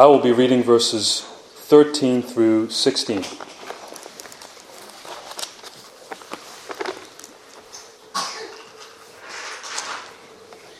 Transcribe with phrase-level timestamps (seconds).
[0.00, 3.22] I will be reading verses 13 through 16.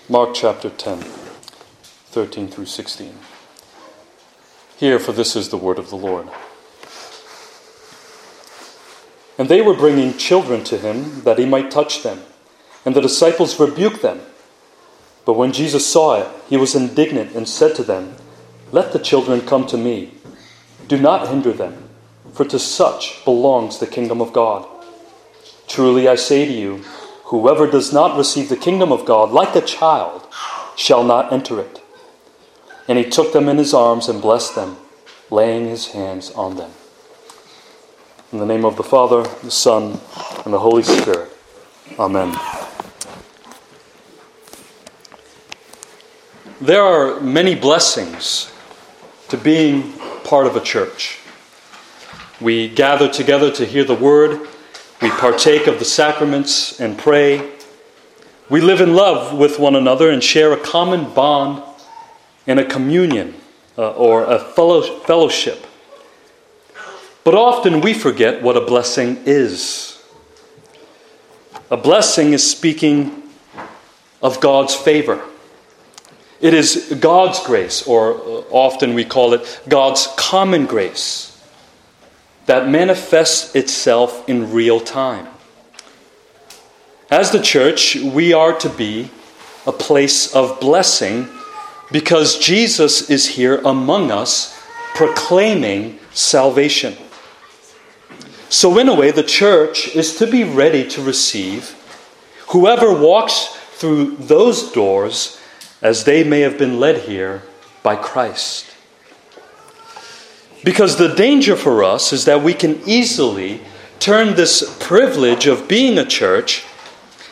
[0.08, 3.14] Mark chapter 10, 13 through 16.
[4.78, 6.26] Hear, for this is the word of the Lord.
[9.36, 12.22] And they were bringing children to him that he might touch them.
[12.86, 14.22] And the disciples rebuked them.
[15.26, 18.16] But when Jesus saw it, he was indignant and said to them,
[18.72, 20.12] Let the children come to me.
[20.86, 21.88] Do not hinder them,
[22.32, 24.68] for to such belongs the kingdom of God.
[25.66, 26.78] Truly I say to you,
[27.24, 30.26] whoever does not receive the kingdom of God like a child
[30.76, 31.80] shall not enter it.
[32.88, 34.76] And he took them in his arms and blessed them,
[35.30, 36.72] laying his hands on them.
[38.32, 40.00] In the name of the Father, the Son,
[40.44, 41.30] and the Holy Spirit.
[41.98, 42.36] Amen.
[46.60, 48.52] There are many blessings
[49.30, 49.92] to being
[50.24, 51.18] part of a church.
[52.40, 54.48] We gather together to hear the word,
[55.00, 57.50] we partake of the sacraments and pray.
[58.48, 61.62] We live in love with one another and share a common bond
[62.46, 63.34] and a communion
[63.78, 65.66] uh, or a fellow, fellowship
[67.24, 70.02] but often we forget what a blessing is.
[71.70, 73.22] A blessing is speaking
[74.22, 75.22] of God's favor.
[76.40, 81.38] It is God's grace, or uh, often we call it God's common grace,
[82.46, 85.28] that manifests itself in real time.
[87.10, 89.10] As the church, we are to be
[89.66, 91.28] a place of blessing
[91.92, 94.58] because Jesus is here among us
[94.94, 96.96] proclaiming salvation.
[98.48, 101.76] So, in a way, the church is to be ready to receive
[102.48, 105.39] whoever walks through those doors
[105.82, 107.42] as they may have been led here
[107.82, 108.66] by Christ.
[110.62, 113.62] Because the danger for us is that we can easily
[113.98, 116.64] turn this privilege of being a church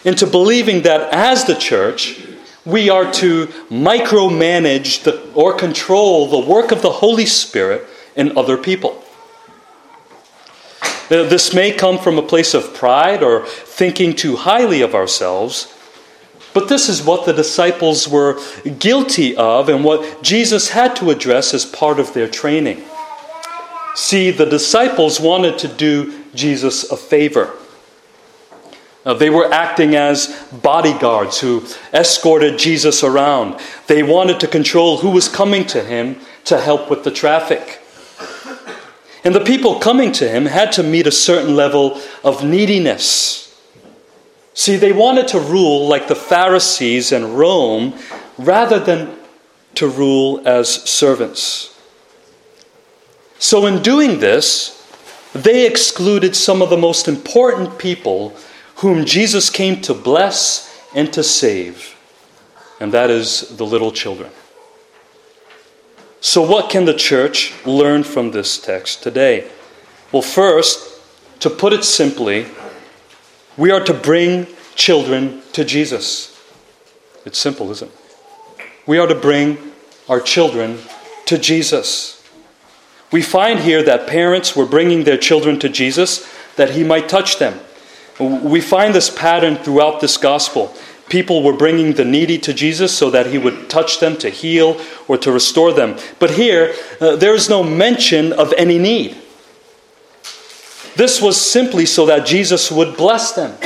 [0.05, 2.25] into believing that as the church,
[2.65, 8.56] we are to micromanage the, or control the work of the Holy Spirit in other
[8.56, 9.03] people.
[11.09, 15.75] This may come from a place of pride or thinking too highly of ourselves,
[16.54, 18.41] but this is what the disciples were
[18.78, 22.84] guilty of and what Jesus had to address as part of their training.
[23.94, 27.54] See, the disciples wanted to do Jesus a favor.
[29.04, 30.28] Uh, they were acting as
[30.62, 31.64] bodyguards who
[31.94, 33.59] escorted Jesus around.
[33.86, 37.80] They wanted to control who was coming to him to help with the traffic.
[39.25, 43.47] And the people coming to him had to meet a certain level of neediness.
[44.59, 47.95] See, they wanted to rule like the Pharisees in Rome
[48.37, 49.17] rather than
[49.77, 51.79] to rule as servants.
[53.39, 54.75] So, in doing this,
[55.33, 58.35] they excluded some of the most important people
[58.79, 61.95] whom Jesus came to bless and to save,
[62.81, 64.33] and that is the little children.
[66.21, 69.49] So, what can the church learn from this text today?
[70.11, 71.01] Well, first,
[71.39, 72.49] to put it simply,
[73.59, 74.47] we are to bring
[74.77, 76.41] children to Jesus.
[77.27, 78.67] It's simple, isn't it?
[78.87, 79.59] We are to bring
[80.09, 80.79] our children
[81.27, 82.25] to Jesus.
[83.11, 86.27] We find here that parents were bringing their children to Jesus
[86.57, 87.59] that he might touch them.
[88.19, 90.75] We find this pattern throughout this gospel.
[91.09, 94.81] People were bringing the needy to Jesus so that he would touch them to heal
[95.07, 95.97] or to restore them.
[96.19, 99.17] But here, uh, there is no mention of any need.
[100.98, 103.56] This was simply so that Jesus would bless them.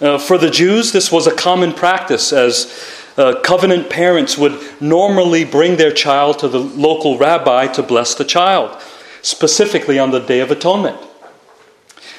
[0.00, 2.72] Uh, for the Jews, this was a common practice, as
[3.18, 8.24] uh, covenant parents would normally bring their child to the local rabbi to bless the
[8.24, 8.80] child,
[9.22, 10.98] specifically on the Day of Atonement.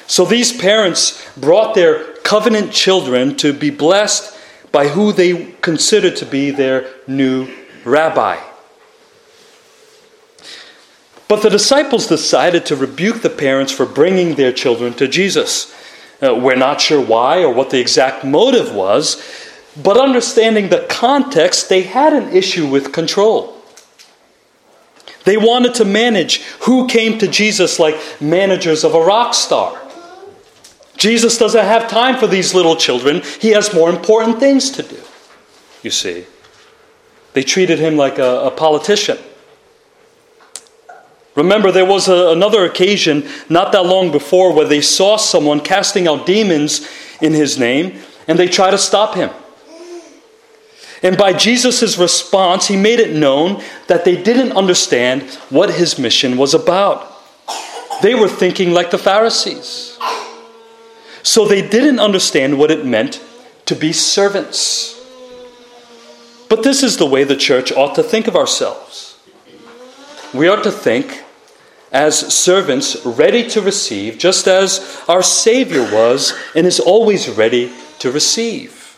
[0.06, 4.36] So these parents brought their covenant children to be blessed
[4.72, 7.48] by who they considered to be their new
[7.86, 8.36] rabbi.
[11.32, 15.74] But the disciples decided to rebuke the parents for bringing their children to Jesus.
[16.22, 19.16] Uh, we're not sure why or what the exact motive was,
[19.82, 23.56] but understanding the context, they had an issue with control.
[25.24, 29.80] They wanted to manage who came to Jesus like managers of a rock star.
[30.98, 33.22] Jesus doesn't have time for these little children.
[33.40, 35.00] He has more important things to do,
[35.82, 36.26] you see.
[37.32, 39.16] They treated him like a, a politician.
[41.34, 46.06] Remember, there was a, another occasion not that long before where they saw someone casting
[46.06, 46.88] out demons
[47.20, 49.30] in his name and they tried to stop him.
[51.02, 56.36] And by Jesus' response, he made it known that they didn't understand what his mission
[56.36, 57.08] was about.
[58.02, 59.98] They were thinking like the Pharisees.
[61.22, 63.22] So they didn't understand what it meant
[63.66, 65.00] to be servants.
[66.48, 69.11] But this is the way the church ought to think of ourselves.
[70.34, 71.22] We ought to think
[71.92, 78.10] as servants ready to receive, just as our Savior was and is always ready to
[78.10, 78.96] receive.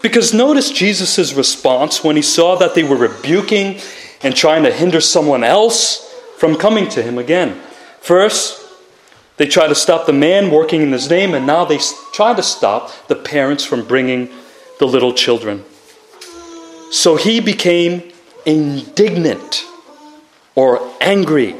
[0.00, 3.80] Because notice Jesus' response when he saw that they were rebuking
[4.22, 6.08] and trying to hinder someone else
[6.38, 7.60] from coming to him again.
[8.00, 8.58] First,
[9.38, 11.78] they try to stop the man working in his name, and now they
[12.12, 14.30] try to stop the parents from bringing
[14.78, 15.64] the little children.
[16.92, 18.12] So he became
[18.46, 19.64] indignant
[20.60, 21.56] or angry,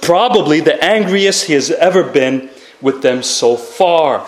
[0.00, 2.48] probably the angriest he has ever been
[2.80, 4.24] with them so far,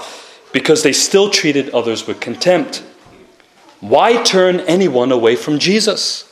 [0.53, 2.83] because they still treated others with contempt.
[3.79, 6.25] Why turn anyone away from Jesus?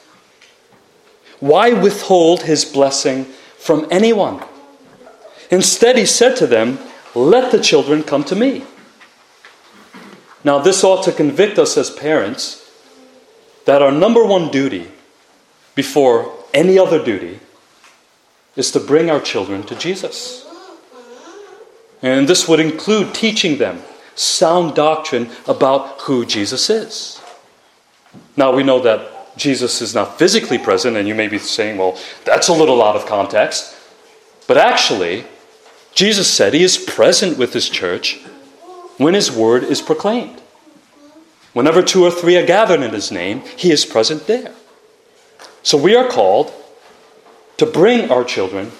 [1.39, 4.43] Why withhold his blessing from anyone?
[5.49, 6.81] Instead, he said to them,
[7.15, 8.65] Let the children come to me.
[10.43, 12.69] Now, this ought to convict us as parents
[13.65, 14.91] that our number one duty
[15.77, 17.39] before any other duty
[18.57, 20.47] is to bring our children to Jesus.
[22.03, 23.83] And this would include teaching them
[24.15, 27.21] sound doctrine about who Jesus is.
[28.37, 31.99] Now we know that Jesus is not physically present, and you may be saying, well,
[32.25, 33.75] that's a little out of context.
[34.47, 35.25] But actually,
[35.95, 38.21] Jesus said he is present with his church
[38.99, 40.41] when his word is proclaimed.
[41.53, 44.53] Whenever two or three are gathered in his name, he is present there.
[45.63, 46.53] So we are called
[47.57, 48.73] to bring our children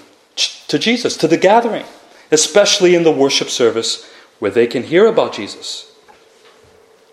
[0.69, 1.85] to Jesus, to the gathering,
[2.31, 5.93] especially in the worship service where they can hear about Jesus.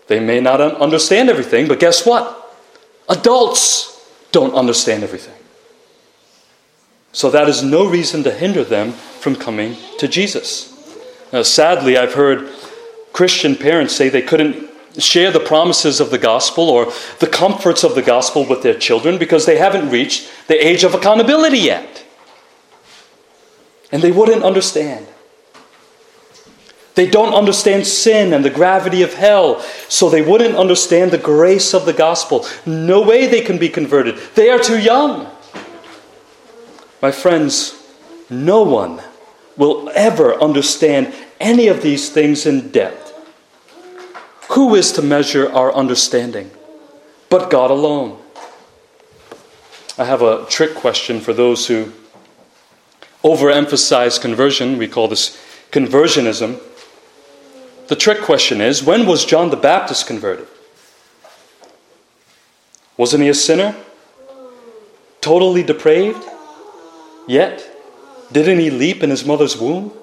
[0.08, 2.58] They may not understand everything, but guess what?
[3.08, 5.36] Adults don't understand everything.
[7.12, 10.70] So that is no reason to hinder them from coming to Jesus.
[11.32, 12.50] Now, sadly, I've heard
[13.14, 17.96] Christian parents say they couldn't share the promises of the gospel or the comforts of
[17.96, 22.04] the gospel with their children because they haven't reached the age of accountability yet.
[23.92, 25.08] And they wouldn't understand.
[26.96, 31.74] They don't understand sin and the gravity of hell, so they wouldn't understand the grace
[31.74, 32.46] of the gospel.
[32.66, 34.18] No way they can be converted.
[34.36, 35.30] They are too young.
[37.02, 37.82] My friends,
[38.30, 39.02] no one
[39.58, 43.01] will ever understand any of these things in depth.
[44.52, 46.52] Who is to measure our understanding?
[47.30, 48.22] But God alone.
[49.98, 51.94] I have a trick question for those who
[53.24, 54.78] overemphasize conversion.
[54.78, 56.60] We call this conversionism.
[57.88, 60.48] The trick question is when was John the Baptist converted?
[62.98, 63.76] Wasn't he a sinner?
[65.22, 66.26] Totally depraved?
[67.26, 67.66] Yet,
[68.34, 69.94] didn't he leap in his mother's womb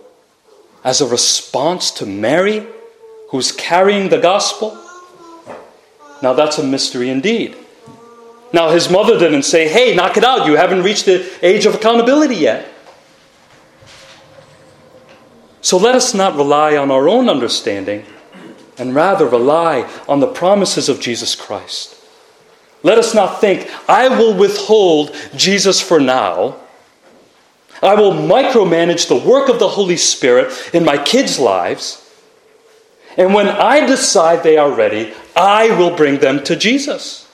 [0.85, 2.67] as a response to Mary,
[3.29, 4.79] who's carrying the gospel?
[6.23, 7.57] Now, that's a mystery indeed.
[8.53, 11.75] Now, his mother didn't say, Hey, knock it out, you haven't reached the age of
[11.75, 12.67] accountability yet.
[15.61, 18.05] So let us not rely on our own understanding
[18.79, 21.97] and rather rely on the promises of Jesus Christ.
[22.83, 26.57] Let us not think, I will withhold Jesus for now.
[27.83, 32.08] I will micromanage the work of the Holy Spirit in my kids' lives.
[33.19, 37.29] And when I decide they are ready, I will bring them to Jesus.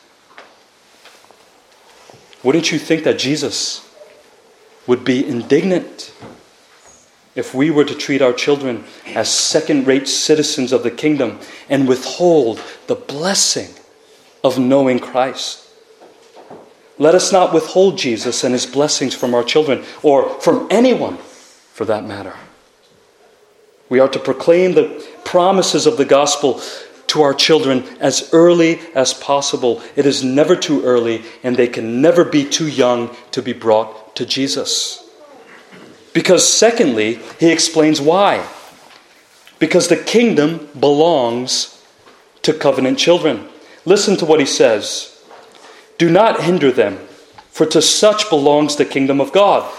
[2.43, 3.89] Wouldn't you think that Jesus
[4.87, 6.13] would be indignant
[7.35, 11.39] if we were to treat our children as second rate citizens of the kingdom
[11.69, 13.69] and withhold the blessing
[14.43, 15.69] of knowing Christ.
[16.97, 21.17] Let us not withhold Jesus and his blessings from our children or from anyone
[21.73, 22.35] for that matter.
[23.89, 26.61] We are to proclaim the promises of the gospel
[27.09, 29.83] to our children as early as possible.
[29.95, 34.17] It is never too early, and they can never be too young to be brought
[34.17, 35.01] to Jesus.
[36.13, 38.47] Because, secondly, he explains why.
[39.59, 41.83] Because the kingdom belongs
[42.43, 43.49] to covenant children.
[43.85, 45.23] Listen to what he says
[45.99, 46.99] Do not hinder them,
[47.51, 49.71] for to such belongs the kingdom of God.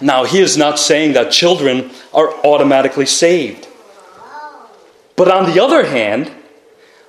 [0.00, 3.66] Now, he is not saying that children are automatically saved.
[5.16, 6.30] But on the other hand,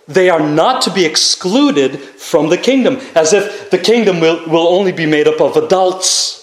[0.07, 4.67] they are not to be excluded from the kingdom, as if the kingdom will, will
[4.67, 6.37] only be made up of adults.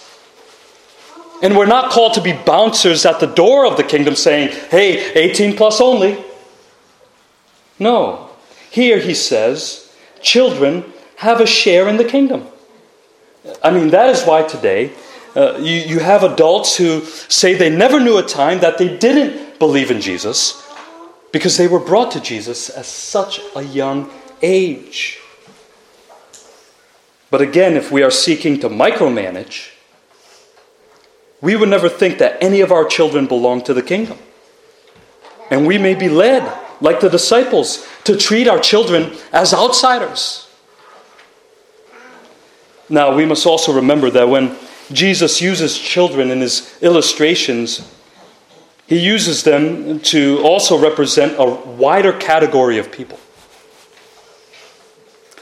[1.42, 5.12] And we're not called to be bouncers at the door of the kingdom saying, hey,
[5.14, 6.24] 18 plus only.
[7.80, 8.30] No.
[8.70, 10.84] Here he says, children
[11.16, 12.46] have a share in the kingdom.
[13.62, 14.92] I mean, that is why today
[15.36, 19.58] uh, you, you have adults who say they never knew a time that they didn't
[19.58, 20.66] believe in Jesus
[21.30, 25.18] because they were brought to Jesus at such a young age.
[27.30, 29.72] But again, if we are seeking to micromanage,
[31.42, 34.18] we would never think that any of our children belong to the kingdom.
[35.50, 36.50] And we may be led,
[36.80, 40.48] like the disciples, to treat our children as outsiders.
[42.88, 44.56] Now, we must also remember that when
[44.92, 47.92] Jesus uses children in his illustrations,
[48.86, 53.18] he uses them to also represent a wider category of people.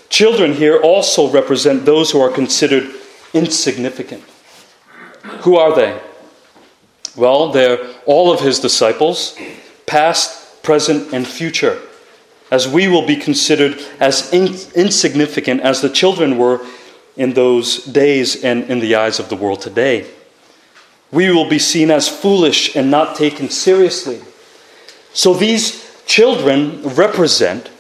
[0.09, 2.91] Children here also represent those who are considered
[3.35, 4.23] insignificant.
[5.43, 6.01] Who are they?
[7.17, 9.37] Well, they're all of his disciples,
[9.87, 11.81] past, present, and future,
[12.51, 16.61] as we will be considered as in- insignificant as the children were
[17.17, 20.07] in those days and in the eyes of the world today.
[21.13, 24.21] We will be seen as foolish and not taken seriously.
[25.13, 27.71] So these children represent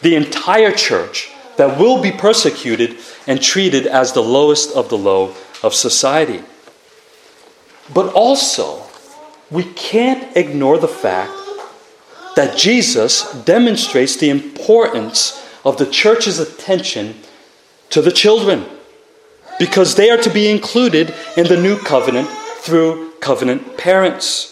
[0.00, 2.96] the entire church that will be persecuted
[3.26, 6.42] and treated as the lowest of the low of society.
[7.92, 8.82] But also,
[9.50, 11.32] we can't ignore the fact
[12.36, 17.20] that Jesus demonstrates the importance of the church's attention
[17.90, 18.66] to the children
[19.58, 24.50] because they are to be included in the new covenant through covenant parents.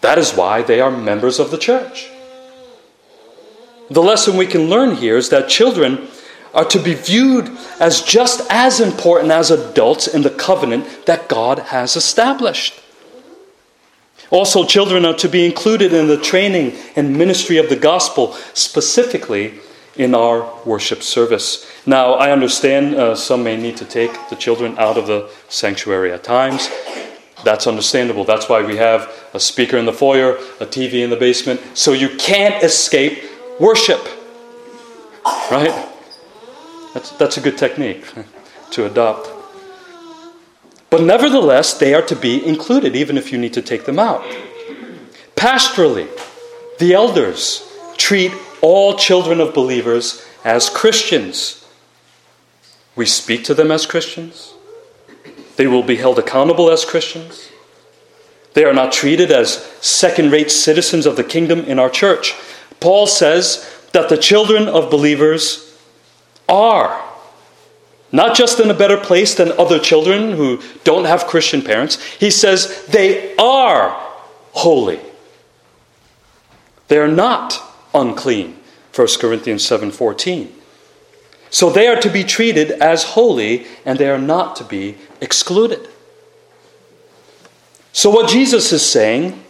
[0.00, 2.10] That is why they are members of the church.
[3.90, 6.08] The lesson we can learn here is that children
[6.54, 7.50] are to be viewed
[7.80, 12.80] as just as important as adults in the covenant that God has established.
[14.30, 19.60] Also, children are to be included in the training and ministry of the gospel, specifically
[19.96, 21.70] in our worship service.
[21.86, 26.12] Now, I understand uh, some may need to take the children out of the sanctuary
[26.12, 26.70] at times.
[27.44, 28.24] That's understandable.
[28.24, 31.92] That's why we have a speaker in the foyer, a TV in the basement, so
[31.92, 33.24] you can't escape
[33.58, 34.00] worship.
[35.50, 35.88] Right?
[36.94, 38.04] That's, that's a good technique
[38.72, 39.28] to adopt.
[40.90, 44.22] But nevertheless, they are to be included, even if you need to take them out.
[45.36, 46.08] Pastorally,
[46.78, 48.32] the elders treat
[48.62, 51.66] all children of believers as Christians.
[52.96, 54.54] We speak to them as Christians.
[55.56, 57.50] They will be held accountable as Christians.
[58.54, 62.34] They are not treated as second rate citizens of the kingdom in our church.
[62.80, 65.78] Paul says that the children of believers
[66.48, 67.02] are
[68.10, 72.02] not just in a better place than other children who don't have Christian parents.
[72.16, 73.90] He says they are
[74.52, 75.00] holy.
[76.88, 78.56] They are not unclean.
[78.94, 80.52] 1 Corinthians 7:14.
[81.50, 85.88] So they are to be treated as holy and they are not to be excluded.
[87.92, 89.42] So what Jesus is saying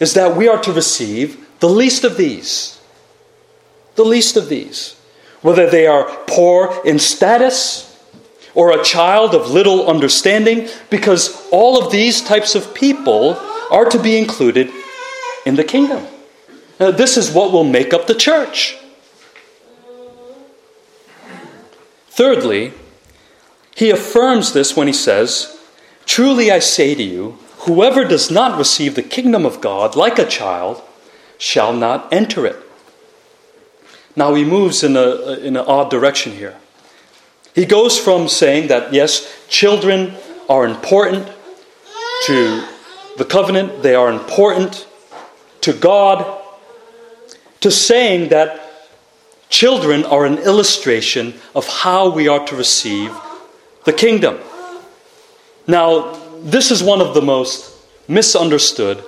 [0.00, 2.78] is that we are to receive the least of these.
[3.96, 4.96] The least of these.
[5.40, 7.96] Whether they are poor in status
[8.54, 13.38] or a child of little understanding, because all of these types of people
[13.70, 14.70] are to be included
[15.46, 16.06] in the kingdom.
[16.78, 18.78] This is what will make up the church.
[22.08, 22.72] Thirdly,
[23.74, 25.56] he affirms this when he says,
[26.04, 30.26] Truly I say to you, whoever does not receive the kingdom of God like a
[30.26, 30.82] child
[31.36, 32.56] shall not enter it.
[34.16, 36.56] Now he moves in, a, in an odd direction here.
[37.54, 40.14] He goes from saying that, yes, children
[40.48, 41.28] are important
[42.26, 42.64] to
[43.16, 44.86] the covenant, they are important
[45.60, 46.40] to God,
[47.60, 48.60] to saying that
[49.48, 53.12] children are an illustration of how we are to receive
[53.84, 54.38] the kingdom.
[55.66, 57.74] Now, this is one of the most
[58.06, 59.02] misunderstood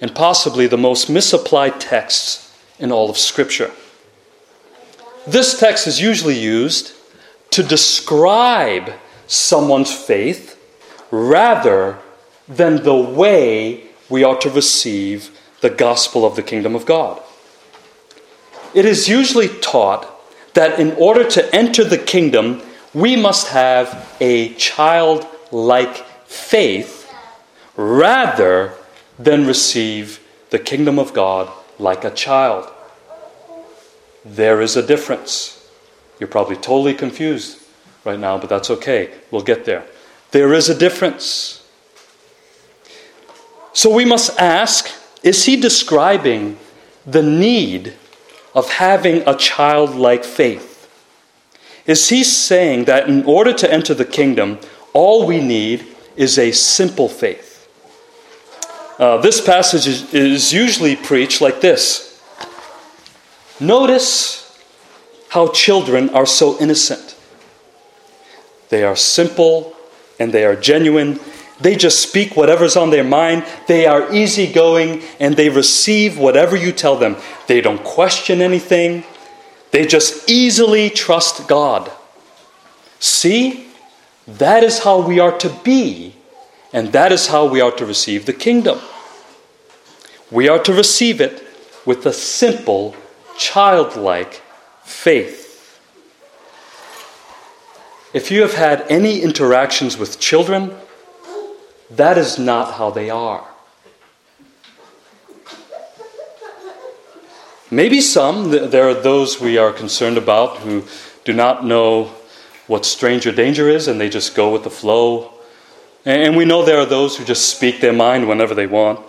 [0.00, 3.70] and possibly the most misapplied texts in all of Scripture.
[5.26, 6.92] This text is usually used
[7.50, 8.92] to describe
[9.26, 10.58] someone's faith
[11.10, 11.98] rather
[12.48, 15.30] than the way we are to receive
[15.60, 17.20] the gospel of the kingdom of God.
[18.78, 20.06] It is usually taught
[20.54, 22.62] that in order to enter the kingdom,
[22.94, 27.12] we must have a childlike faith
[27.74, 28.74] rather
[29.18, 30.20] than receive
[30.50, 32.70] the kingdom of God like a child.
[34.24, 35.68] There is a difference.
[36.20, 37.60] You're probably totally confused
[38.04, 39.10] right now, but that's okay.
[39.32, 39.86] We'll get there.
[40.30, 41.66] There is a difference.
[43.72, 44.88] So we must ask
[45.24, 46.58] is he describing
[47.04, 47.94] the need
[48.54, 50.90] of having a childlike faith?
[51.86, 54.58] Is he saying that in order to enter the kingdom,
[54.92, 55.86] all we need
[56.16, 57.68] is a simple faith?
[58.98, 62.08] Uh, this passage is, is usually preached like this
[63.60, 64.44] Notice
[65.30, 67.16] how children are so innocent.
[68.68, 69.74] They are simple
[70.18, 71.20] and they are genuine.
[71.60, 73.44] They just speak whatever's on their mind.
[73.66, 77.16] They are easygoing and they receive whatever you tell them.
[77.46, 79.04] They don't question anything.
[79.72, 81.90] They just easily trust God.
[83.00, 83.68] See,
[84.26, 86.14] that is how we are to be,
[86.72, 88.78] and that is how we are to receive the kingdom.
[90.30, 91.42] We are to receive it
[91.86, 92.94] with a simple,
[93.36, 94.42] childlike
[94.84, 95.80] faith.
[98.12, 100.74] If you have had any interactions with children,
[101.90, 103.46] that is not how they are.
[107.70, 110.84] Maybe some, there are those we are concerned about who
[111.24, 112.14] do not know
[112.66, 115.32] what stranger danger is and they just go with the flow.
[116.04, 119.00] And we know there are those who just speak their mind whenever they want.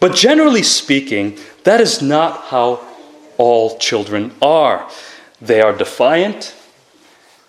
[0.00, 2.80] But generally speaking, that is not how
[3.36, 4.88] all children are.
[5.40, 6.54] They are defiant,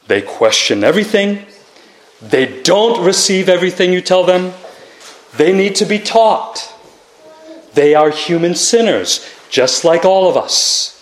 [0.07, 1.45] they question everything,
[2.21, 4.53] they don't receive everything you tell them,
[5.37, 6.73] they need to be taught.
[7.73, 10.95] They are human sinners just like all of us.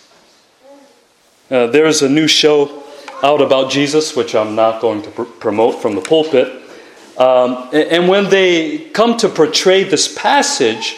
[1.49, 2.83] Uh, there is a new show
[3.23, 6.63] out about Jesus, which I'm not going to pr- promote from the pulpit.
[7.17, 10.97] Um, and when they come to portray this passage,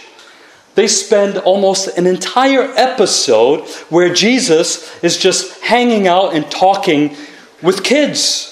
[0.75, 7.15] they spend almost an entire episode where Jesus is just hanging out and talking
[7.61, 8.48] with kids.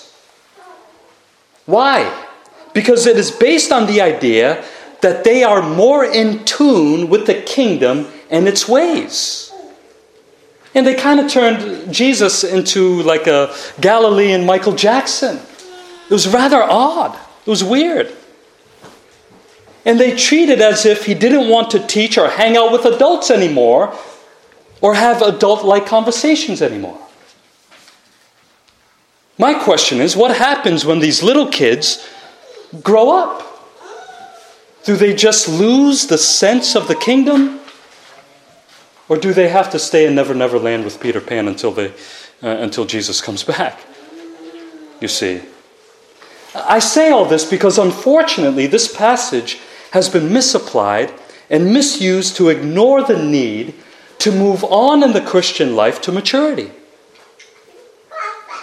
[1.68, 2.26] Why?
[2.74, 4.64] Because it is based on the idea
[5.02, 9.52] that they are more in tune with the kingdom and its ways.
[10.74, 15.40] And they kind of turned Jesus into like a Galilean Michael Jackson.
[16.10, 17.20] It was rather odd.
[17.46, 18.16] It was weird.
[19.86, 23.30] And they treated as if he didn't want to teach or hang out with adults
[23.30, 23.94] anymore
[24.82, 27.00] or have adult like conversations anymore.
[29.38, 32.08] My question is what happens when these little kids
[32.82, 33.44] grow up?
[34.84, 37.60] Do they just lose the sense of the kingdom?
[39.10, 41.88] Or do they have to stay in Never Never Land with Peter Pan until, they,
[42.42, 43.80] uh, until Jesus comes back?
[45.00, 45.42] You see.
[46.56, 49.60] I say all this because unfortunately, this passage
[49.92, 51.14] has been misapplied
[51.50, 53.76] and misused to ignore the need
[54.20, 56.72] to move on in the Christian life to maturity.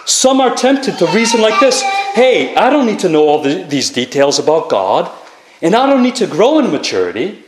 [0.05, 1.81] Some are tempted to reason like this
[2.13, 5.11] hey, I don't need to know all the, these details about God,
[5.61, 7.43] and I don't need to grow in maturity.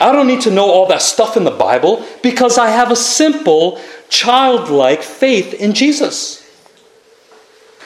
[0.00, 2.96] I don't need to know all that stuff in the Bible because I have a
[2.96, 6.42] simple, childlike faith in Jesus.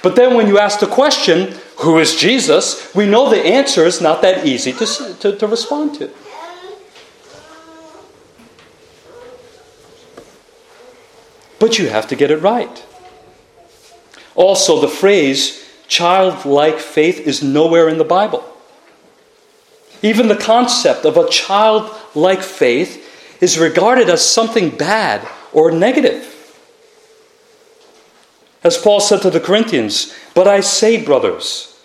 [0.03, 2.95] But then when you ask the question, who is Jesus?
[2.95, 4.87] We know the answer is not that easy to,
[5.21, 6.11] to, to respond to.
[11.59, 12.85] But you have to get it right.
[14.37, 18.45] Also, the phrase childlike faith is nowhere in the Bible.
[20.03, 23.03] Even the concept of a childlike faith
[23.41, 26.33] is regarded as something bad or negative.
[28.63, 31.81] As Paul said to the Corinthians, But I say, brothers,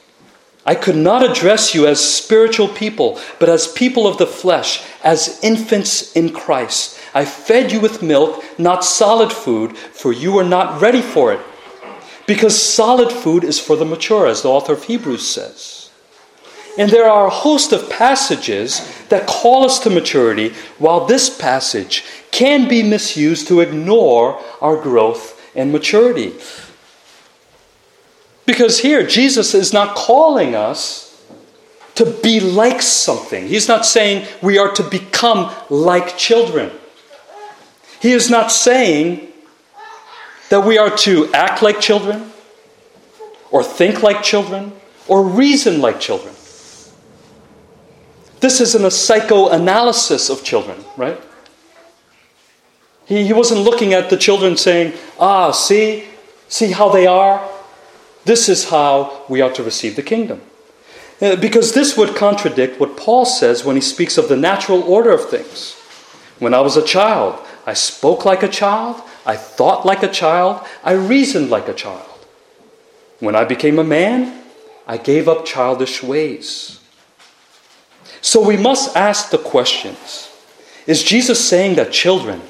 [0.66, 5.40] I could not address you as spiritual people, but as people of the flesh, as
[5.44, 7.00] infants in Christ.
[7.14, 11.40] I fed you with milk, not solid food, for you are not ready for it.
[12.28, 15.90] Because solid food is for the mature, as the author of Hebrews says.
[16.78, 22.06] And there are a host of passages that call us to maturity, while this passage
[22.32, 26.34] can be misused to ignore our growth and maturity.
[28.46, 31.22] Because here, Jesus is not calling us
[31.96, 33.48] to be like something.
[33.48, 36.72] He's not saying we are to become like children.
[38.02, 39.31] He is not saying
[40.52, 42.30] that we are to act like children,
[43.52, 44.74] or think like children,
[45.08, 46.34] or reason like children.
[48.42, 51.18] This isn't a psychoanalysis of children, right?
[53.06, 56.04] He, he wasn't looking at the children saying, ah, see,
[56.50, 57.50] see how they are?
[58.26, 60.42] This is how we are to receive the kingdom.
[61.22, 65.12] Uh, because this would contradict what Paul says when he speaks of the natural order
[65.12, 65.76] of things.
[66.40, 70.66] When I was a child, I spoke like a child, I thought like a child,
[70.84, 72.08] I reasoned like a child.
[73.20, 74.44] When I became a man,
[74.88, 76.80] I gave up childish ways.
[78.22, 80.30] So we must ask the questions
[80.88, 82.42] Is Jesus saying that children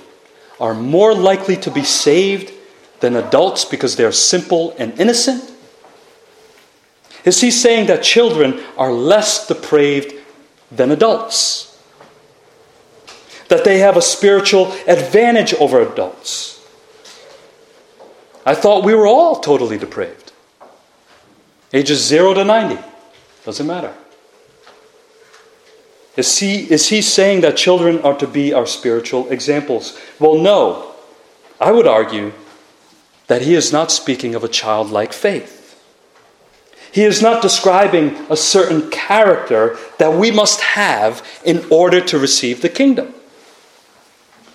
[0.60, 2.54] are more likely to be saved
[3.00, 5.52] than adults because they're simple and innocent?
[7.26, 10.14] Is he saying that children are less depraved
[10.72, 11.68] than adults?
[13.50, 16.61] That they have a spiritual advantage over adults?
[18.46, 20.32] I thought we were all totally depraved.
[21.74, 22.82] Ages 0 to 90.
[23.46, 23.94] Doesn't matter.
[26.18, 29.98] Is he, is he saying that children are to be our spiritual examples?
[30.20, 30.94] Well, no.
[31.60, 32.34] I would argue
[33.28, 35.60] that he is not speaking of a childlike faith.
[36.92, 42.62] He is not describing a certain character that we must have in order to receive
[42.62, 43.14] the kingdom.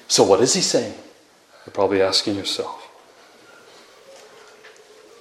[0.09, 0.94] So, what is he saying?
[1.64, 2.86] You're probably asking yourself.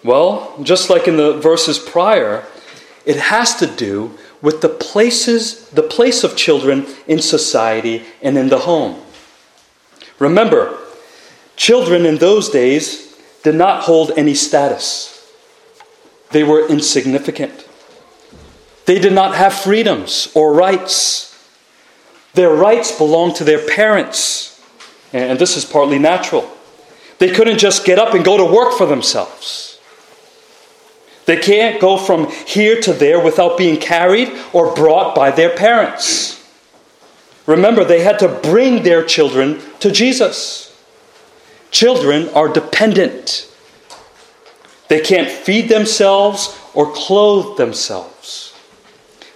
[0.05, 2.45] Well, just like in the verses prior,
[3.07, 8.49] it has to do with the places, the place of children in society and in
[8.49, 9.01] the home.
[10.19, 10.77] Remember,
[11.55, 15.11] children in those days did not hold any status.
[16.29, 17.67] They were insignificant.
[18.85, 21.33] They did not have freedoms or rights.
[22.35, 24.61] Their rights belonged to their parents.
[25.11, 26.47] And this is partly natural.
[27.17, 29.74] They couldn't just get up and go to work for themselves.
[31.25, 36.43] They can't go from here to there without being carried or brought by their parents.
[37.45, 40.71] Remember, they had to bring their children to Jesus.
[41.71, 43.51] Children are dependent.
[44.87, 48.53] They can't feed themselves or clothe themselves.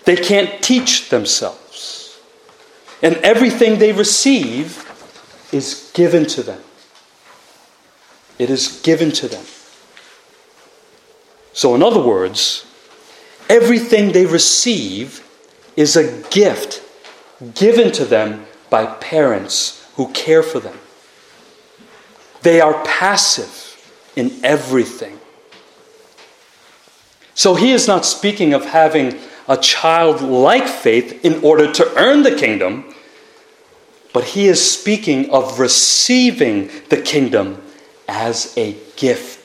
[0.05, 2.19] They can't teach themselves.
[3.01, 4.85] And everything they receive
[5.51, 6.61] is given to them.
[8.37, 9.43] It is given to them.
[11.53, 12.65] So, in other words,
[13.49, 15.25] everything they receive
[15.75, 16.83] is a gift
[17.55, 20.77] given to them by parents who care for them.
[22.41, 23.65] They are passive
[24.15, 25.19] in everything.
[27.33, 32.35] So, he is not speaking of having a childlike faith in order to earn the
[32.35, 32.93] kingdom,
[34.13, 37.61] but he is speaking of receiving the kingdom
[38.07, 39.38] as a gift.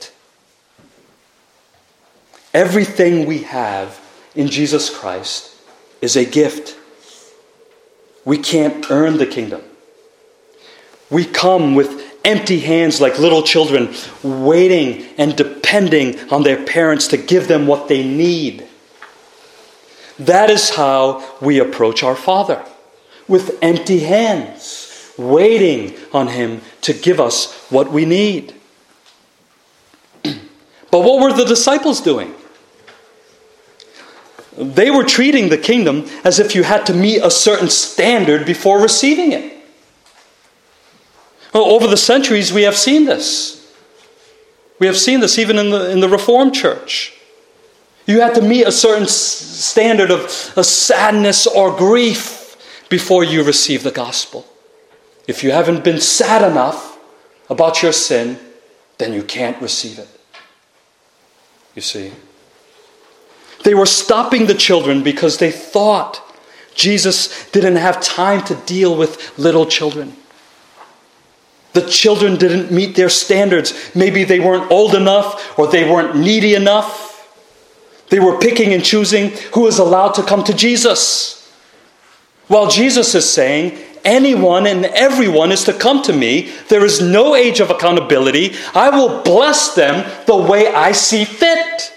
[2.55, 4.01] Everything we have
[4.37, 5.57] in Jesus Christ
[6.01, 6.79] is a gift.
[8.25, 9.61] We can't earn the kingdom.
[11.11, 17.17] We come with empty hands like little children, waiting and depending on their parents to
[17.17, 18.67] give them what they need.
[20.21, 22.65] That is how we approach our Father
[23.27, 28.55] with empty hands, waiting on Him to give us what we need.
[30.23, 32.33] but what were the disciples doing?
[34.57, 38.81] They were treating the kingdom as if you had to meet a certain standard before
[38.81, 39.53] receiving it.
[41.53, 43.73] Well, over the centuries, we have seen this.
[44.79, 47.15] We have seen this even in the, in the Reformed Church.
[48.07, 52.57] You had to meet a certain standard of a sadness or grief
[52.89, 54.47] before you receive the gospel.
[55.27, 56.99] If you haven't been sad enough
[57.49, 58.39] about your sin,
[58.99, 60.09] then you can't receive it.
[61.75, 62.13] You see?
[63.65, 66.23] They were stopping the children because they thought
[66.75, 70.17] Jesus didn't have time to deal with little children.
[71.73, 73.91] The children didn't meet their standards.
[73.95, 77.11] Maybe they weren't old enough or they weren't needy enough.
[78.11, 81.53] They were picking and choosing who was allowed to come to Jesus.
[82.47, 86.53] While Jesus is saying, anyone and everyone is to come to me.
[86.69, 88.55] There is no age of accountability.
[88.75, 91.94] I will bless them the way I see fit.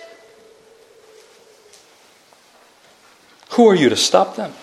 [3.58, 4.54] Who are you to stop them?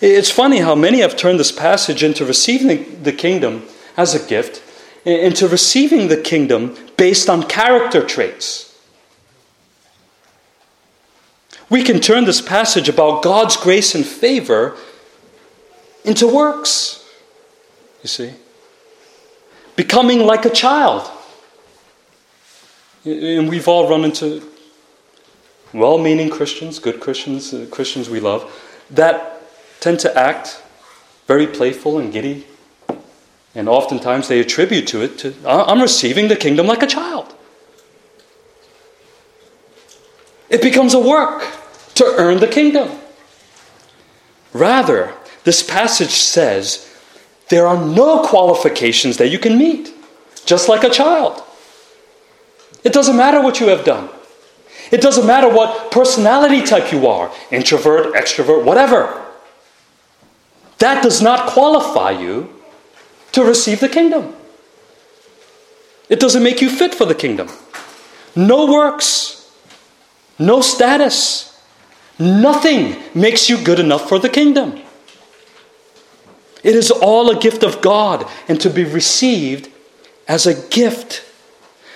[0.00, 3.64] It's funny how many have turned this passage into receiving the kingdom
[3.98, 4.62] as a gift,
[5.04, 8.74] into receiving the kingdom based on character traits.
[11.68, 14.78] We can turn this passage about God's grace and favor
[16.02, 17.06] into works.
[18.02, 18.32] You see?
[19.76, 21.10] Becoming like a child.
[23.04, 24.49] And we've all run into
[25.72, 28.50] well meaning Christians, good Christians, uh, Christians we love,
[28.90, 29.42] that
[29.80, 30.62] tend to act
[31.26, 32.46] very playful and giddy.
[33.54, 37.34] And oftentimes they attribute to it to, I'm receiving the kingdom like a child.
[40.48, 41.44] It becomes a work
[41.94, 42.98] to earn the kingdom.
[44.52, 46.92] Rather, this passage says
[47.48, 49.92] there are no qualifications that you can meet,
[50.44, 51.42] just like a child.
[52.82, 54.08] It doesn't matter what you have done.
[54.90, 59.24] It doesn't matter what personality type you are introvert, extrovert, whatever.
[60.78, 62.48] That does not qualify you
[63.32, 64.34] to receive the kingdom.
[66.08, 67.48] It doesn't make you fit for the kingdom.
[68.34, 69.52] No works,
[70.38, 71.60] no status,
[72.18, 74.80] nothing makes you good enough for the kingdom.
[76.62, 79.70] It is all a gift of God and to be received
[80.28, 81.24] as a gift,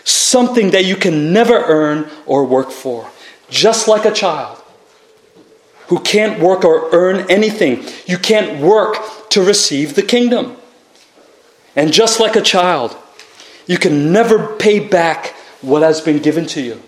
[0.05, 3.11] something that you can never earn or work for,
[3.49, 4.61] just like a child
[5.89, 7.85] who can't work or earn anything.
[8.07, 8.97] You can't work
[9.31, 10.57] to receive the kingdom.
[11.77, 12.97] And just like a child,
[13.67, 16.81] you can never pay back what has been given to you.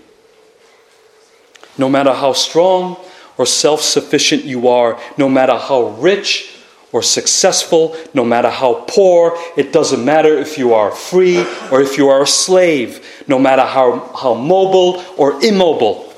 [1.78, 2.96] No matter how strong
[3.36, 6.55] or self sufficient you are, no matter how rich
[6.96, 11.98] or successful, no matter how poor, it doesn't matter if you are free or if
[11.98, 16.10] you are a slave, no matter how, how mobile or immobile.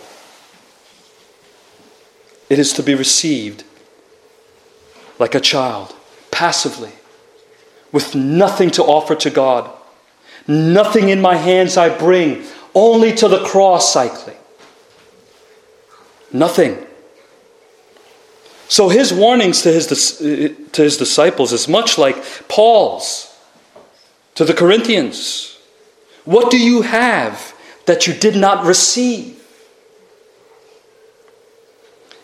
[2.49, 3.65] It is to be received
[5.19, 5.97] like a child,
[6.31, 6.93] passively,
[7.91, 9.69] with nothing to offer to God.
[10.47, 14.37] Nothing in my hands I bring, only to the cross I cling.
[16.33, 16.87] Nothing.
[18.69, 19.87] So his warnings to his,
[20.73, 23.35] to his disciples is much like Paul's
[24.35, 25.59] to the Corinthians.
[26.25, 27.55] What do you have
[27.87, 29.35] that you did not receive?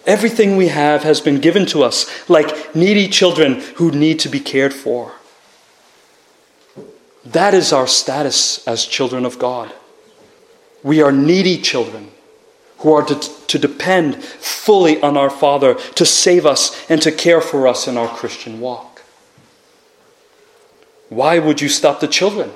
[0.07, 4.39] Everything we have has been given to us like needy children who need to be
[4.39, 5.15] cared for.
[7.25, 9.73] That is our status as children of God.
[10.83, 12.11] We are needy children
[12.85, 13.15] who are to,
[13.47, 17.97] to depend fully on our Father to save us and to care for us in
[17.97, 19.01] our Christian walk.
[21.09, 22.51] Why would you stop the children,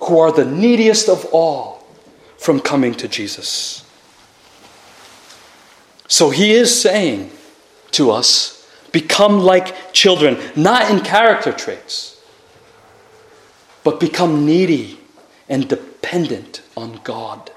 [0.00, 1.86] who are the neediest of all,
[2.36, 3.84] from coming to Jesus?
[6.08, 7.30] So he is saying
[7.92, 12.20] to us, become like children, not in character traits,
[13.84, 14.98] but become needy
[15.48, 17.52] and dependent on God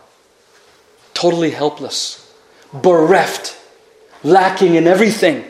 [1.19, 2.33] totally helpless,
[2.71, 3.59] bereft,
[4.23, 5.43] lacking in everything.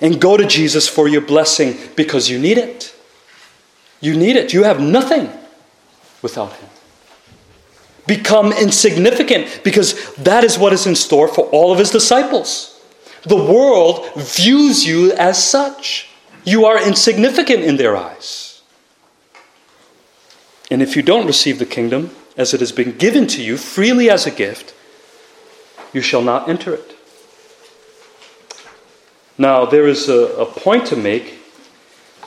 [0.00, 2.94] And go to Jesus for your blessing because you need it.
[4.00, 4.52] You need it.
[4.52, 5.28] You have nothing
[6.22, 6.70] without Him.
[8.06, 12.80] Become insignificant because that is what is in store for all of His disciples.
[13.22, 16.10] The world views you as such.
[16.44, 18.62] You are insignificant in their eyes.
[20.70, 24.08] And if you don't receive the kingdom, as it has been given to you freely
[24.08, 24.72] as a gift,
[25.92, 26.96] you shall not enter it.
[29.36, 31.38] Now, there is a, a point to make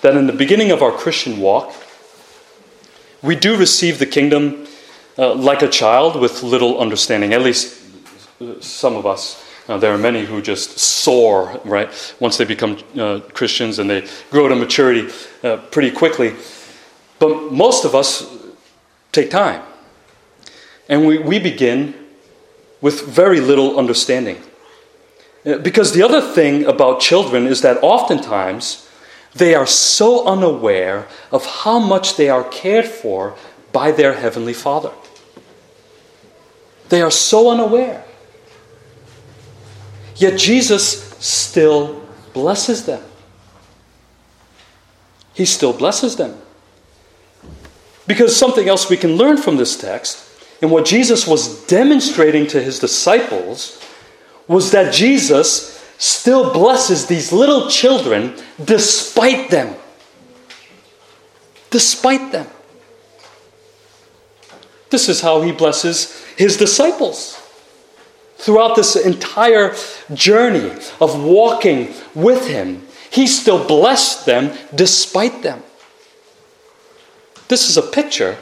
[0.02, 1.74] that in the beginning of our Christian walk,
[3.24, 4.68] we do receive the kingdom
[5.18, 7.82] uh, like a child with little understanding, at least
[8.42, 9.44] uh, some of us.
[9.68, 14.50] There are many who just soar, right, once they become uh, Christians and they grow
[14.50, 15.08] to maturity
[15.44, 16.36] uh, pretty quickly.
[17.20, 18.28] But most of us
[19.14, 19.62] take time.
[20.92, 21.96] And we, we begin
[22.82, 24.44] with very little understanding.
[25.46, 28.90] Uh, because the other thing about children is that oftentimes
[29.34, 33.38] they are so unaware of how much they are cared for
[33.72, 34.92] by their Heavenly Father.
[36.90, 38.04] They are so unaware.
[40.18, 43.02] Yet Jesus still blesses them.
[45.34, 46.38] He still blesses them.
[48.06, 50.28] Because something else we can learn from this text
[50.62, 53.84] and what Jesus was demonstrating to his disciples
[54.48, 59.76] was that Jesus still blesses these little children despite them.
[61.72, 62.48] Despite them.
[64.92, 67.38] This is how he blesses his disciples.
[68.38, 69.74] Throughout this entire
[70.14, 75.64] journey of walking with him, he still blessed them despite them.
[77.48, 78.38] This is a picture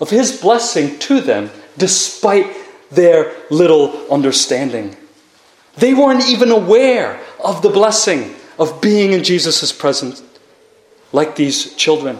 [0.00, 2.46] of his blessing to them despite
[2.90, 4.96] their little understanding.
[5.76, 10.22] They weren't even aware of the blessing of being in Jesus' presence
[11.12, 12.18] like these children.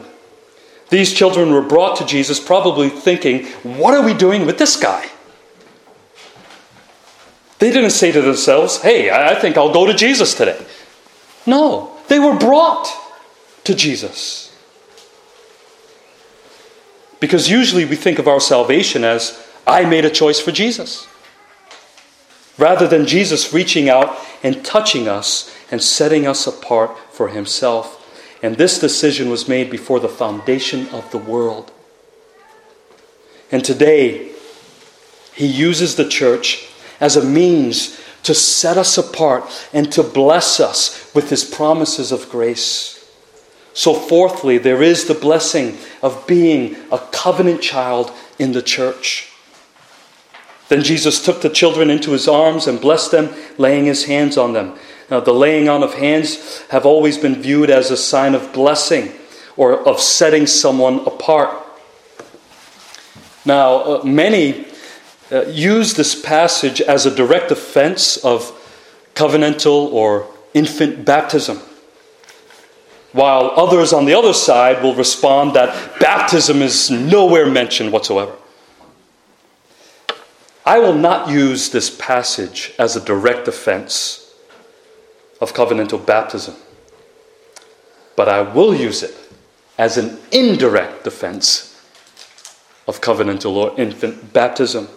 [0.89, 5.09] These children were brought to Jesus probably thinking, What are we doing with this guy?
[7.59, 10.65] They didn't say to themselves, Hey, I think I'll go to Jesus today.
[11.47, 12.89] No, they were brought
[13.65, 14.50] to Jesus.
[17.21, 21.07] Because usually we think of our salvation as, I made a choice for Jesus.
[22.59, 27.97] Rather than Jesus reaching out and touching us and setting us apart for himself.
[28.43, 31.71] And this decision was made before the foundation of the world.
[33.53, 34.33] And today,
[35.35, 36.69] he uses the church
[37.01, 42.31] as a means to set us apart and to bless us with his promises of
[42.31, 43.00] grace.
[43.73, 49.33] So, fourthly, there is the blessing of being a covenant child in the church.
[50.69, 54.53] Then Jesus took the children into his arms and blessed them, laying his hands on
[54.53, 54.79] them.
[55.11, 59.13] Now, the laying on of hands have always been viewed as a sign of blessing
[59.57, 61.51] or of setting someone apart.
[63.45, 64.67] Now, uh, many
[65.33, 68.57] uh, use this passage as a direct offense of
[69.15, 71.61] covenantal or infant baptism,
[73.13, 78.35] while others on the other side will respond that baptism is nowhere mentioned whatsoever.
[80.65, 84.35] I will not use this passage as a direct offense
[85.41, 86.55] of covenantal baptism,
[88.15, 89.17] but I will use it
[89.79, 91.83] as an indirect defense
[92.87, 94.89] of covenantal or infant baptism.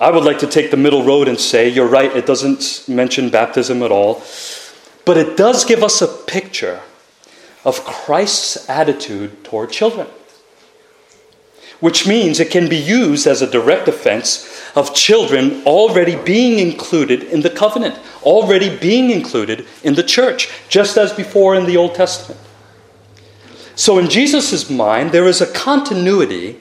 [0.00, 3.30] I would like to take the middle road and say, you're right, it doesn't mention
[3.30, 4.22] baptism at all,
[5.04, 6.80] but it does give us a picture
[7.64, 10.06] of Christ's attitude toward children
[11.84, 17.22] which means it can be used as a direct offense of children already being included
[17.24, 21.94] in the covenant, already being included in the church, just as before in the Old
[21.94, 22.40] Testament.
[23.76, 26.58] So, in Jesus' mind, there is a continuity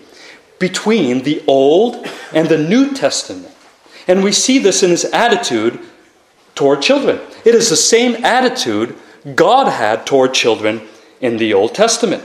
[0.60, 3.56] between the Old and the New Testament.
[4.10, 5.80] And we see this in his attitude
[6.56, 7.20] toward children.
[7.46, 8.96] It is the same attitude
[9.36, 10.82] God had toward children
[11.22, 12.24] in the Old Testament.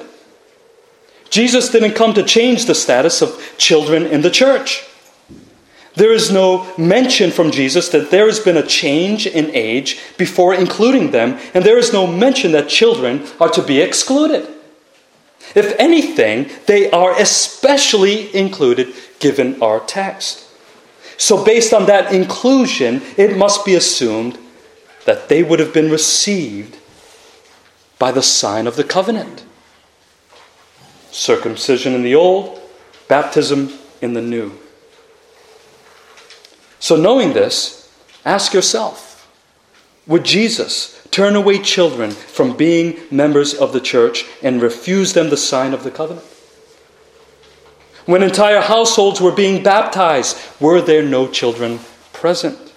[1.30, 4.84] Jesus didn't come to change the status of children in the church.
[5.94, 10.54] There is no mention from Jesus that there has been a change in age before
[10.54, 14.48] including them, and there is no mention that children are to be excluded.
[15.54, 20.47] If anything, they are especially included given our text.
[21.18, 24.38] So, based on that inclusion, it must be assumed
[25.04, 26.78] that they would have been received
[27.98, 29.44] by the sign of the covenant
[31.10, 32.60] circumcision in the old,
[33.08, 34.52] baptism in the new.
[36.78, 37.92] So, knowing this,
[38.24, 39.28] ask yourself
[40.06, 45.36] would Jesus turn away children from being members of the church and refuse them the
[45.36, 46.27] sign of the covenant?
[48.08, 51.80] When entire households were being baptized, were there no children
[52.14, 52.72] present?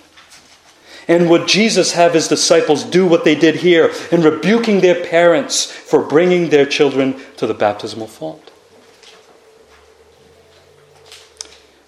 [1.08, 5.72] And would Jesus have his disciples do what they did here in rebuking their parents
[5.72, 8.52] for bringing their children to the baptismal font?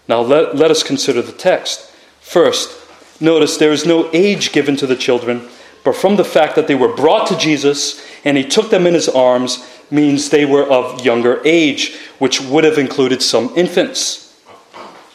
[0.07, 1.91] Now, let, let us consider the text.
[2.21, 2.71] First,
[3.19, 5.49] notice there is no age given to the children,
[5.83, 8.93] but from the fact that they were brought to Jesus and he took them in
[8.93, 14.41] his arms means they were of younger age, which would have included some infants.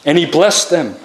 [0.05, 0.95] And he blessed them.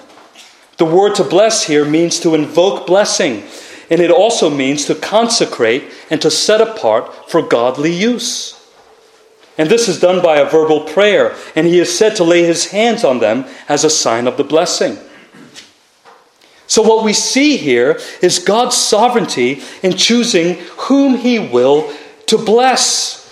[0.77, 3.43] The word to bless here means to invoke blessing,
[3.89, 8.55] and it also means to consecrate and to set apart for godly use.
[9.57, 12.71] And this is done by a verbal prayer, and he is said to lay his
[12.71, 14.97] hands on them as a sign of the blessing.
[16.67, 21.93] So, what we see here is God's sovereignty in choosing whom he will
[22.25, 23.24] to bless,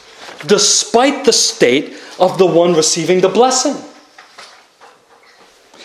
[0.48, 3.76] despite the state of the one receiving the blessing.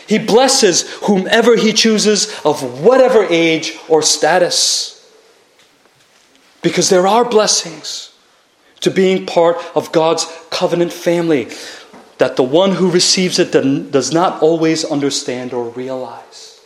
[0.06, 4.94] He blesses whomever he chooses of whatever age or status.
[6.62, 8.12] Because there are blessings
[8.80, 11.48] to being part of God's covenant family
[12.18, 16.60] that the one who receives it does not always understand or realize.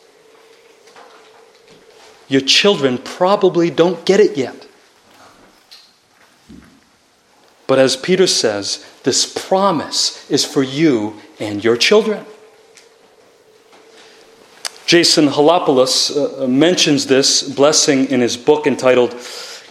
[2.28, 4.61] Your children probably don't get it yet.
[7.72, 12.26] But as Peter says, this promise is for you and your children.
[14.84, 19.12] Jason Helopoulos uh, uh, mentions this blessing in his book entitled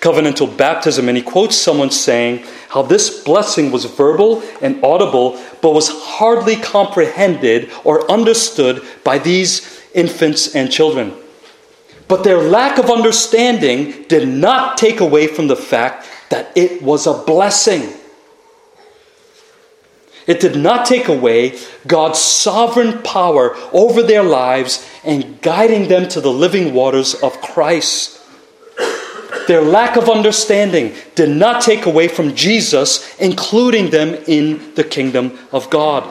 [0.02, 5.76] Covenantal Baptism, and he quotes someone saying how this blessing was verbal and audible, but
[5.76, 11.14] was hardly comprehended or understood by these infants and children.
[12.08, 17.06] But their lack of understanding did not take away from the fact that it was
[17.06, 17.94] a blessing.
[20.28, 26.22] It did not take away God's sovereign power over their lives and guiding them to
[26.22, 28.20] the living waters of Christ.
[29.48, 35.38] Their lack of understanding did not take away from Jesus including them in the kingdom
[35.52, 36.08] of God.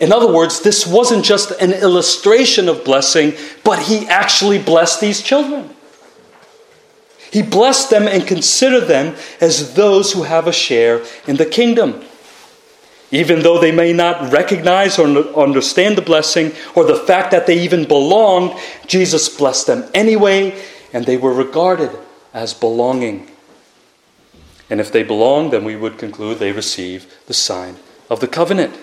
[0.00, 5.22] In other words, this wasn't just an illustration of blessing, but he actually blessed these
[5.22, 5.74] children.
[7.30, 12.02] He blessed them and considered them as those who have a share in the kingdom.
[13.10, 15.06] Even though they may not recognize or
[15.38, 20.58] understand the blessing or the fact that they even belonged, Jesus blessed them anyway,
[20.92, 21.90] and they were regarded
[22.34, 23.28] as belonging.
[24.70, 27.76] And if they belong, then we would conclude they receive the sign
[28.10, 28.76] of the covenant.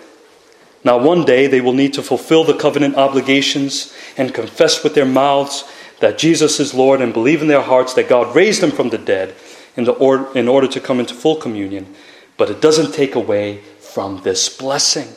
[0.83, 5.05] Now, one day they will need to fulfill the covenant obligations and confess with their
[5.05, 5.63] mouths
[5.99, 8.97] that Jesus is Lord and believe in their hearts that God raised him from the
[8.97, 9.35] dead
[9.75, 11.93] in, the or- in order to come into full communion.
[12.37, 15.07] But it doesn't take away from this blessing.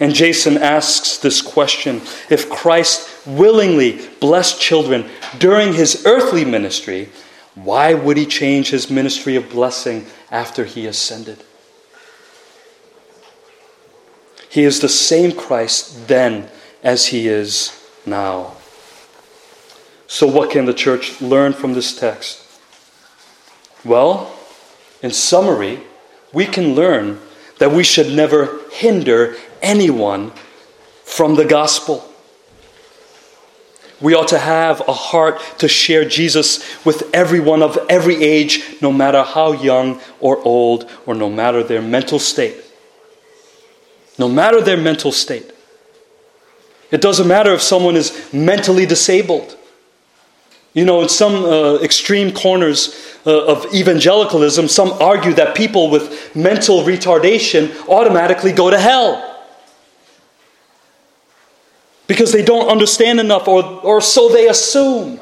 [0.00, 5.08] And Jason asks this question If Christ willingly blessed children
[5.38, 7.08] during his earthly ministry,
[7.54, 11.42] why would he change his ministry of blessing after he ascended?
[14.48, 16.48] He is the same Christ then
[16.82, 18.57] as he is now.
[20.10, 22.42] So, what can the church learn from this text?
[23.84, 24.34] Well,
[25.02, 25.80] in summary,
[26.32, 27.20] we can learn
[27.58, 30.32] that we should never hinder anyone
[31.04, 32.10] from the gospel.
[34.00, 38.90] We ought to have a heart to share Jesus with everyone of every age, no
[38.90, 42.56] matter how young or old, or no matter their mental state.
[44.16, 45.52] No matter their mental state.
[46.90, 49.57] It doesn't matter if someone is mentally disabled.
[50.74, 56.34] You know, in some uh, extreme corners uh, of evangelicalism, some argue that people with
[56.36, 59.24] mental retardation automatically go to hell
[62.08, 65.20] because they don't understand enough, or, or so they assume.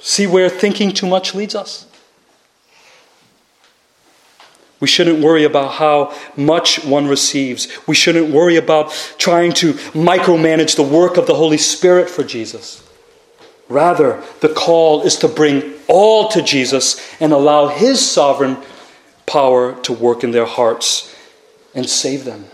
[0.00, 1.86] See where thinking too much leads us?
[4.78, 7.66] We shouldn't worry about how much one receives.
[7.88, 12.85] We shouldn't worry about trying to micromanage the work of the Holy Spirit for Jesus.
[13.68, 18.58] Rather, the call is to bring all to Jesus and allow His sovereign
[19.26, 21.14] power to work in their hearts
[21.74, 22.46] and save them.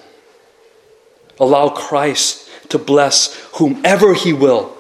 [1.39, 4.77] Allow Christ to bless whomever He will,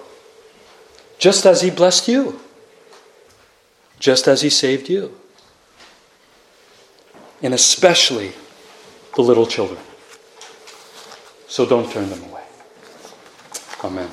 [1.18, 2.40] just as He blessed you,
[3.98, 5.14] just as He saved you,
[7.42, 8.32] and especially
[9.16, 9.80] the little children.
[11.46, 12.44] So don't turn them away.
[13.84, 14.10] Amen.